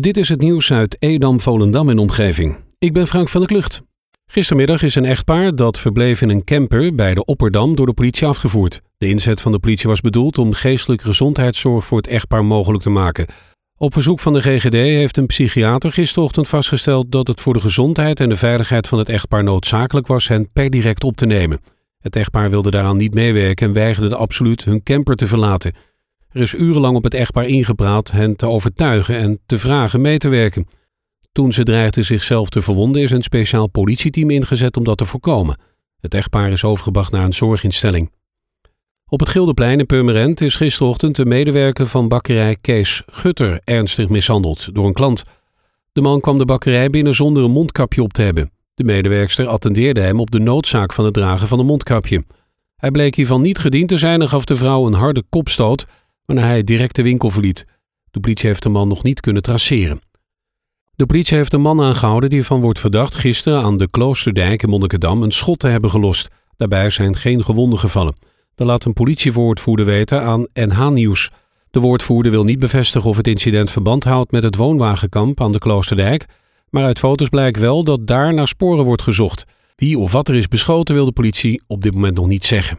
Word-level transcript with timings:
Dit 0.00 0.16
is 0.16 0.28
het 0.28 0.40
nieuws 0.40 0.72
uit 0.72 0.96
Edam, 0.98 1.40
Volendam 1.40 1.88
en 1.88 1.98
omgeving. 1.98 2.56
Ik 2.78 2.92
ben 2.92 3.06
Frank 3.06 3.28
van 3.28 3.40
der 3.40 3.50
Klucht. 3.50 3.82
Gistermiddag 4.26 4.82
is 4.82 4.94
een 4.94 5.04
echtpaar 5.04 5.56
dat 5.56 5.78
verbleef 5.78 6.20
in 6.20 6.28
een 6.28 6.44
camper 6.44 6.94
bij 6.94 7.14
de 7.14 7.24
Opperdam 7.24 7.76
door 7.76 7.86
de 7.86 7.92
politie 7.92 8.26
afgevoerd. 8.26 8.80
De 8.98 9.08
inzet 9.08 9.40
van 9.40 9.52
de 9.52 9.58
politie 9.58 9.88
was 9.88 10.00
bedoeld 10.00 10.38
om 10.38 10.52
geestelijke 10.52 11.04
gezondheidszorg 11.04 11.84
voor 11.84 11.98
het 11.98 12.06
echtpaar 12.06 12.44
mogelijk 12.44 12.82
te 12.82 12.90
maken. 12.90 13.26
Op 13.78 13.92
verzoek 13.92 14.20
van 14.20 14.32
de 14.32 14.40
GGD 14.40 14.72
heeft 14.72 15.16
een 15.16 15.26
psychiater 15.26 15.92
gisterochtend 15.92 16.48
vastgesteld 16.48 17.12
dat 17.12 17.26
het 17.26 17.40
voor 17.40 17.54
de 17.54 17.60
gezondheid 17.60 18.20
en 18.20 18.28
de 18.28 18.36
veiligheid 18.36 18.88
van 18.88 18.98
het 18.98 19.08
echtpaar 19.08 19.44
noodzakelijk 19.44 20.06
was 20.06 20.28
hen 20.28 20.52
per 20.52 20.70
direct 20.70 21.04
op 21.04 21.16
te 21.16 21.26
nemen. 21.26 21.60
Het 22.00 22.16
echtpaar 22.16 22.50
wilde 22.50 22.70
daaraan 22.70 22.96
niet 22.96 23.14
meewerken 23.14 23.66
en 23.66 23.72
weigerde 23.72 24.16
absoluut 24.16 24.64
hun 24.64 24.82
camper 24.82 25.16
te 25.16 25.26
verlaten. 25.26 25.72
Er 26.32 26.40
is 26.40 26.54
urenlang 26.54 26.96
op 26.96 27.04
het 27.04 27.14
echtpaar 27.14 27.46
ingepraat 27.46 28.10
hen 28.10 28.36
te 28.36 28.46
overtuigen 28.46 29.16
en 29.16 29.40
te 29.46 29.58
vragen 29.58 30.00
mee 30.00 30.18
te 30.18 30.28
werken. 30.28 30.66
Toen 31.32 31.52
ze 31.52 31.62
dreigden 31.62 32.04
zichzelf 32.04 32.48
te 32.48 32.62
verwonden 32.62 33.02
is 33.02 33.10
een 33.10 33.22
speciaal 33.22 33.66
politieteam 33.68 34.30
ingezet 34.30 34.76
om 34.76 34.84
dat 34.84 34.98
te 34.98 35.04
voorkomen. 35.04 35.56
Het 36.00 36.14
echtpaar 36.14 36.50
is 36.50 36.64
overgebracht 36.64 37.12
naar 37.12 37.24
een 37.24 37.32
zorginstelling. 37.32 38.10
Op 39.08 39.20
het 39.20 39.28
Gildeplein 39.28 39.78
in 39.78 39.86
Purmerend 39.86 40.40
is 40.40 40.54
gisterochtend 40.54 41.16
de 41.16 41.24
medewerker 41.24 41.86
van 41.86 42.08
bakkerij 42.08 42.56
Kees 42.60 43.02
Gutter 43.06 43.60
ernstig 43.64 44.08
mishandeld 44.08 44.74
door 44.74 44.86
een 44.86 44.92
klant. 44.92 45.24
De 45.92 46.00
man 46.00 46.20
kwam 46.20 46.38
de 46.38 46.44
bakkerij 46.44 46.88
binnen 46.88 47.14
zonder 47.14 47.42
een 47.44 47.50
mondkapje 47.50 48.02
op 48.02 48.12
te 48.12 48.22
hebben. 48.22 48.50
De 48.74 48.84
medewerkster 48.84 49.46
attendeerde 49.46 50.00
hem 50.00 50.20
op 50.20 50.30
de 50.30 50.38
noodzaak 50.38 50.92
van 50.92 51.04
het 51.04 51.14
dragen 51.14 51.48
van 51.48 51.58
een 51.58 51.66
mondkapje. 51.66 52.24
Hij 52.76 52.90
bleek 52.90 53.14
hiervan 53.14 53.42
niet 53.42 53.58
gediend 53.58 53.88
te 53.88 53.98
zijn 53.98 54.20
en 54.20 54.28
gaf 54.28 54.44
de 54.44 54.56
vrouw 54.56 54.86
een 54.86 54.92
harde 54.92 55.22
kopstoot, 55.28 55.86
waarna 56.32 56.50
hij 56.50 56.64
direct 56.64 56.96
de 56.96 57.02
winkel 57.02 57.30
verliet. 57.30 57.64
De 58.10 58.20
politie 58.20 58.48
heeft 58.48 58.62
de 58.62 58.68
man 58.68 58.88
nog 58.88 59.02
niet 59.02 59.20
kunnen 59.20 59.42
traceren. 59.42 60.00
De 60.94 61.06
politie 61.06 61.36
heeft 61.36 61.52
een 61.52 61.60
man 61.60 61.80
aangehouden 61.80 62.30
die 62.30 62.38
ervan 62.38 62.60
wordt 62.60 62.78
verdacht 62.78 63.14
gisteren 63.14 63.62
aan 63.62 63.78
de 63.78 63.90
Kloosterdijk 63.90 64.62
in 64.62 64.68
Monnikendam 64.68 65.22
een 65.22 65.32
schot 65.32 65.58
te 65.58 65.66
hebben 65.66 65.90
gelost. 65.90 66.28
Daarbij 66.56 66.90
zijn 66.90 67.16
geen 67.16 67.44
gewonden 67.44 67.78
gevallen. 67.78 68.16
Dat 68.54 68.66
laat 68.66 68.84
een 68.84 68.92
politiewoordvoerder 68.92 69.86
weten 69.86 70.22
aan 70.22 70.46
NH 70.52 70.88
Nieuws. 70.88 71.30
De 71.70 71.80
woordvoerder 71.80 72.32
wil 72.32 72.44
niet 72.44 72.58
bevestigen 72.58 73.10
of 73.10 73.16
het 73.16 73.26
incident 73.26 73.70
verband 73.70 74.04
houdt 74.04 74.32
met 74.32 74.42
het 74.42 74.56
woonwagenkamp 74.56 75.40
aan 75.40 75.52
de 75.52 75.58
Kloosterdijk, 75.58 76.26
maar 76.70 76.84
uit 76.84 76.98
foto's 76.98 77.28
blijkt 77.28 77.58
wel 77.58 77.84
dat 77.84 78.06
daar 78.06 78.34
naar 78.34 78.48
sporen 78.48 78.84
wordt 78.84 79.02
gezocht. 79.02 79.44
Wie 79.76 79.98
of 79.98 80.12
wat 80.12 80.28
er 80.28 80.34
is 80.34 80.48
beschoten 80.48 80.94
wil 80.94 81.04
de 81.04 81.12
politie 81.12 81.62
op 81.66 81.82
dit 81.82 81.94
moment 81.94 82.14
nog 82.14 82.26
niet 82.26 82.44
zeggen. 82.44 82.78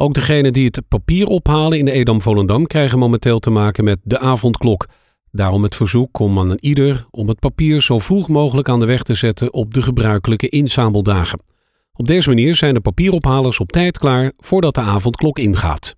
Ook 0.00 0.14
degenen 0.14 0.52
die 0.52 0.64
het 0.64 0.88
papier 0.88 1.26
ophalen 1.26 1.78
in 1.78 1.84
de 1.84 1.90
Edam-Volendam 1.90 2.66
krijgen 2.66 2.98
momenteel 2.98 3.38
te 3.38 3.50
maken 3.50 3.84
met 3.84 3.98
de 4.02 4.18
avondklok. 4.18 4.86
Daarom 5.30 5.62
het 5.62 5.74
verzoek 5.74 6.18
om 6.18 6.38
aan 6.38 6.56
ieder 6.60 7.06
om 7.10 7.28
het 7.28 7.38
papier 7.38 7.82
zo 7.82 7.98
vroeg 7.98 8.28
mogelijk 8.28 8.68
aan 8.68 8.78
de 8.78 8.86
weg 8.86 9.02
te 9.02 9.14
zetten 9.14 9.52
op 9.52 9.74
de 9.74 9.82
gebruikelijke 9.82 10.48
inzameldagen. 10.48 11.42
Op 11.92 12.06
deze 12.06 12.28
manier 12.28 12.56
zijn 12.56 12.74
de 12.74 12.80
papierophalers 12.80 13.60
op 13.60 13.72
tijd 13.72 13.98
klaar 13.98 14.32
voordat 14.36 14.74
de 14.74 14.80
avondklok 14.80 15.38
ingaat. 15.38 15.94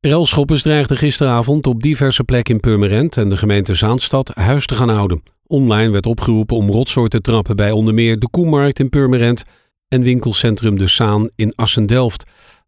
Relschoppers 0.00 0.62
dreigden 0.62 0.96
gisteravond 0.96 1.66
op 1.66 1.82
diverse 1.82 2.24
plekken 2.24 2.54
in 2.54 2.60
Purmerend 2.60 3.16
en 3.16 3.28
de 3.28 3.36
gemeente 3.36 3.74
Zaanstad 3.74 4.30
huis 4.34 4.66
te 4.66 4.74
gaan 4.74 4.88
houden. 4.88 5.22
Online 5.46 5.90
werd 5.90 6.06
opgeroepen 6.06 6.56
om 6.56 6.70
rotzooi 6.70 7.08
te 7.08 7.20
trappen 7.20 7.56
bij 7.56 7.70
onder 7.70 7.94
meer 7.94 8.18
de 8.18 8.28
Koemarkt 8.30 8.78
in 8.78 8.88
Purmerend 8.88 9.44
en 9.88 10.02
winkelcentrum 10.02 10.78
De 10.78 10.86
Saan 10.88 11.30
in 11.36 11.52
Assendelft. 11.54 12.24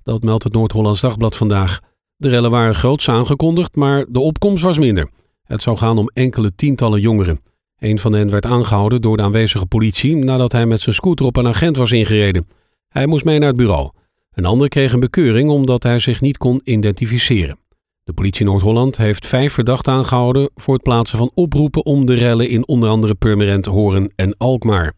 Dat 0.07 0.23
meldt 0.23 0.45
het 0.45 0.53
Noord-Hollands 0.53 1.01
Dagblad 1.01 1.37
vandaag. 1.37 1.81
De 2.17 2.29
rellen 2.29 2.51
waren 2.51 2.75
groots 2.75 3.09
aangekondigd, 3.09 3.77
maar 3.77 4.05
de 4.09 4.21
opkomst 4.21 4.63
was 4.63 4.79
minder. 4.79 5.11
Het 5.45 5.63
zou 5.63 5.77
gaan 5.77 5.99
om 5.99 6.11
enkele 6.15 6.55
tientallen 6.55 7.01
jongeren. 7.01 7.41
Een 7.79 7.99
van 7.99 8.13
hen 8.13 8.31
werd 8.31 8.47
aangehouden 8.47 9.03
door 9.03 9.17
de 9.17 9.23
aanwezige 9.23 9.67
politie 9.67 10.17
nadat 10.17 10.53
hij 10.53 10.67
met 10.67 10.81
zijn 10.81 10.95
scooter 10.95 11.27
op 11.27 11.37
een 11.37 11.47
agent 11.47 11.77
was 11.77 11.93
ingereden. 11.93 12.47
Hij 12.89 13.07
moest 13.07 13.25
mee 13.25 13.39
naar 13.39 13.49
het 13.49 13.57
bureau. 13.57 13.91
Een 14.33 14.45
ander 14.45 14.69
kreeg 14.69 14.93
een 14.93 15.01
bekeuring 15.01 15.51
omdat 15.51 15.83
hij 15.83 15.99
zich 15.99 16.21
niet 16.21 16.39
kon 16.39 16.61
identificeren. 16.65 17.59
De 18.05 18.13
politie 18.13 18.45
Noord-Holland 18.45 18.97
heeft 18.97 19.27
vijf 19.27 19.53
verdachten 19.53 19.93
aangehouden 19.93 20.51
voor 20.55 20.75
het 20.75 20.83
plaatsen 20.83 21.19
van 21.19 21.31
oproepen 21.35 21.85
om 21.85 22.07
de 22.07 22.15
rellen 22.15 22.49
in 22.49 22.69
onder 22.69 22.89
andere 22.89 23.15
Purmerend, 23.15 23.67
Horen 23.67 24.13
en 24.17 24.37
Alkmaar. 24.37 24.95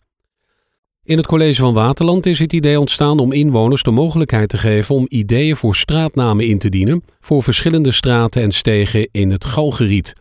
In 1.09 1.17
het 1.17 1.27
college 1.27 1.61
van 1.61 1.75
Waterland 1.75 2.27
is 2.27 2.39
het 2.39 2.53
idee 2.53 2.81
ontstaan 2.81 3.19
om 3.19 3.33
inwoners 3.33 3.83
de 3.83 3.91
mogelijkheid 3.91 4.49
te 4.49 4.57
geven 4.57 4.95
om 4.95 5.07
ideeën 5.09 5.57
voor 5.57 5.75
straatnamen 5.75 6.47
in 6.47 6.59
te 6.59 6.69
dienen 6.69 7.05
voor 7.21 7.43
verschillende 7.43 7.93
straten 7.93 8.43
en 8.43 8.53
stegen 8.53 9.09
in 9.13 9.31
het 9.31 9.45
Galgeriet. 9.45 10.13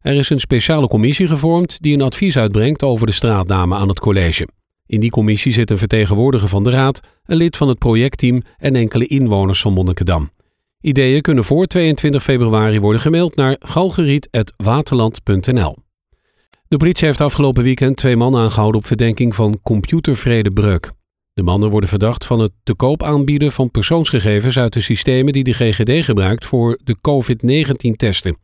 Er 0.00 0.14
is 0.14 0.30
een 0.30 0.40
speciale 0.40 0.88
commissie 0.88 1.26
gevormd 1.26 1.82
die 1.82 1.94
een 1.94 2.02
advies 2.02 2.38
uitbrengt 2.38 2.82
over 2.82 3.06
de 3.06 3.12
straatnamen 3.12 3.78
aan 3.78 3.88
het 3.88 4.00
college. 4.00 4.48
In 4.86 5.00
die 5.00 5.10
commissie 5.10 5.52
zit 5.52 5.70
een 5.70 5.78
vertegenwoordiger 5.78 6.48
van 6.48 6.64
de 6.64 6.70
raad, 6.70 7.00
een 7.24 7.36
lid 7.36 7.56
van 7.56 7.68
het 7.68 7.78
projectteam 7.78 8.42
en 8.56 8.76
enkele 8.76 9.06
inwoners 9.06 9.60
van 9.60 9.72
Monnikendam. 9.72 10.30
Ideeën 10.80 11.22
kunnen 11.22 11.44
voor 11.44 11.66
22 11.66 12.22
februari 12.22 12.80
worden 12.80 13.00
gemaild 13.00 13.36
naar 13.36 13.56
galgeriet.waterland.nl. 13.58 15.83
De 16.68 16.76
politie 16.76 17.06
heeft 17.06 17.20
afgelopen 17.20 17.62
weekend 17.62 17.96
twee 17.96 18.16
mannen 18.16 18.40
aangehouden 18.40 18.80
op 18.80 18.86
verdenking 18.86 19.34
van 19.34 19.60
computervredebreuk. 19.62 20.90
De 21.32 21.42
mannen 21.42 21.70
worden 21.70 21.88
verdacht 21.88 22.24
van 22.24 22.40
het 22.40 22.52
te 22.62 22.74
koop 22.74 23.02
aanbieden 23.02 23.52
van 23.52 23.70
persoonsgegevens 23.70 24.58
uit 24.58 24.72
de 24.72 24.80
systemen 24.80 25.32
die 25.32 25.44
de 25.44 25.52
GGD 25.52 26.04
gebruikt 26.04 26.44
voor 26.46 26.78
de 26.84 26.96
COVID-19-testen. 27.00 28.36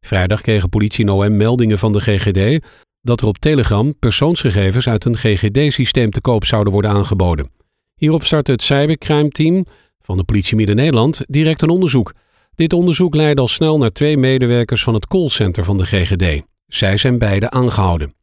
Vrijdag 0.00 0.40
kregen 0.40 0.68
politie 0.68 1.04
en 1.04 1.10
OM 1.10 1.36
meldingen 1.36 1.78
van 1.78 1.92
de 1.92 2.00
GGD 2.00 2.66
dat 3.02 3.20
er 3.20 3.26
op 3.26 3.38
Telegram 3.38 3.98
persoonsgegevens 3.98 4.88
uit 4.88 5.04
een 5.04 5.16
GGD-systeem 5.16 6.10
te 6.10 6.20
koop 6.20 6.44
zouden 6.44 6.72
worden 6.72 6.90
aangeboden. 6.90 7.50
Hierop 7.96 8.24
startte 8.24 8.52
het 8.52 8.62
cybercrime-team 8.62 9.64
van 10.00 10.16
de 10.16 10.24
politie 10.24 10.56
Midden-Nederland 10.56 11.20
direct 11.26 11.62
een 11.62 11.68
onderzoek. 11.68 12.12
Dit 12.54 12.72
onderzoek 12.72 13.14
leidde 13.14 13.42
al 13.42 13.48
snel 13.48 13.78
naar 13.78 13.92
twee 13.92 14.16
medewerkers 14.16 14.82
van 14.82 14.94
het 14.94 15.06
callcenter 15.06 15.64
van 15.64 15.76
de 15.76 15.84
GGD. 15.84 16.42
Zij 16.74 16.96
zijn 16.96 17.18
beide 17.18 17.50
aangehouden. 17.50 18.14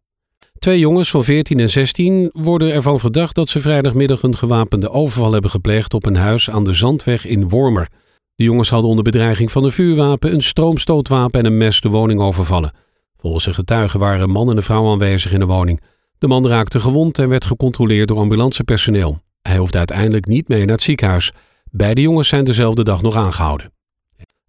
Twee 0.59 0.79
jongens 0.79 1.09
van 1.09 1.23
14 1.23 1.59
en 1.59 1.69
16 1.69 2.29
worden 2.33 2.73
ervan 2.73 2.99
verdacht 2.99 3.35
dat 3.35 3.49
ze 3.49 3.61
vrijdagmiddag 3.61 4.23
een 4.23 4.37
gewapende 4.37 4.89
overval 4.89 5.31
hebben 5.31 5.51
gepleegd 5.51 5.93
op 5.93 6.05
een 6.05 6.15
huis 6.15 6.49
aan 6.49 6.63
de 6.63 6.73
Zandweg 6.73 7.25
in 7.25 7.49
Wormer. 7.49 7.87
De 8.35 8.43
jongens 8.43 8.69
hadden 8.69 8.89
onder 8.89 9.03
bedreiging 9.03 9.51
van 9.51 9.63
een 9.63 9.71
vuurwapen, 9.71 10.33
een 10.33 10.43
stroomstootwapen 10.43 11.39
en 11.39 11.45
een 11.45 11.57
mes 11.57 11.81
de 11.81 11.89
woning 11.89 12.21
overvallen. 12.21 12.71
Volgens 13.17 13.45
de 13.45 13.53
getuigen 13.53 13.99
waren 13.99 14.21
een 14.21 14.29
man 14.29 14.49
en 14.49 14.57
een 14.57 14.63
vrouw 14.63 14.91
aanwezig 14.91 15.31
in 15.31 15.39
de 15.39 15.45
woning. 15.45 15.81
De 16.17 16.27
man 16.27 16.47
raakte 16.47 16.79
gewond 16.79 17.19
en 17.19 17.29
werd 17.29 17.45
gecontroleerd 17.45 18.07
door 18.07 18.17
ambulancepersoneel. 18.17 19.21
Hij 19.41 19.57
hoefde 19.57 19.77
uiteindelijk 19.77 20.25
niet 20.25 20.47
mee 20.47 20.65
naar 20.65 20.75
het 20.75 20.83
ziekenhuis. 20.83 21.31
Beide 21.71 22.01
jongens 22.01 22.27
zijn 22.27 22.45
dezelfde 22.45 22.83
dag 22.83 23.01
nog 23.01 23.15
aangehouden. 23.15 23.71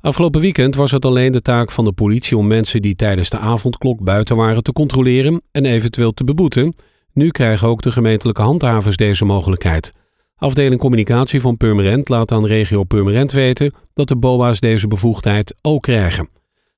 Afgelopen 0.08 0.40
weekend 0.40 0.74
was 0.74 0.90
het 0.90 1.04
alleen 1.04 1.32
de 1.32 1.42
taak 1.42 1.70
van 1.70 1.84
de 1.84 1.92
politie 1.92 2.36
om 2.36 2.46
mensen 2.46 2.82
die 2.82 2.96
tijdens 2.96 3.30
de 3.30 3.38
avondklok 3.38 4.04
buiten 4.04 4.36
waren 4.36 4.62
te 4.62 4.72
controleren 4.72 5.42
en 5.52 5.64
eventueel 5.64 6.12
te 6.12 6.24
beboeten. 6.24 6.74
Nu 7.12 7.30
krijgen 7.30 7.68
ook 7.68 7.82
de 7.82 7.90
gemeentelijke 7.90 8.42
handhavers 8.42 8.96
deze 8.96 9.24
mogelijkheid. 9.24 9.92
Afdeling 10.36 10.80
Communicatie 10.80 11.40
van 11.40 11.56
Purmerend 11.56 12.08
laat 12.08 12.32
aan 12.32 12.46
regio 12.46 12.84
Purmerend 12.84 13.32
weten 13.32 13.74
dat 13.92 14.08
de 14.08 14.16
BOA's 14.16 14.60
deze 14.60 14.88
bevoegdheid 14.88 15.54
ook 15.62 15.82
krijgen. 15.82 16.28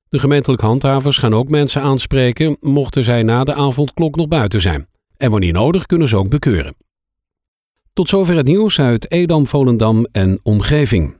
De 0.09 0.19
gemeentelijke 0.19 0.65
handhavers 0.65 1.17
gaan 1.17 1.35
ook 1.35 1.49
mensen 1.49 1.81
aanspreken 1.81 2.57
mochten 2.59 3.03
zij 3.03 3.23
na 3.23 3.43
de 3.43 3.53
avondklok 3.53 4.15
nog 4.15 4.27
buiten 4.27 4.61
zijn. 4.61 4.87
En 5.17 5.31
wanneer 5.31 5.53
nodig 5.53 5.85
kunnen 5.85 6.07
ze 6.07 6.17
ook 6.17 6.29
bekeuren. 6.29 6.75
Tot 7.93 8.09
zover 8.09 8.35
het 8.35 8.47
nieuws 8.47 8.79
uit 8.79 9.11
Edam, 9.11 9.47
Volendam 9.47 10.05
en 10.11 10.39
omgeving. 10.43 11.19